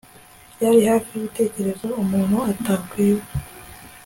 byari 0.55 0.79
hafi 0.89 1.09
yigitekerezo 1.13 1.87
umuntu 2.01 2.37
atakwiba 2.51 3.25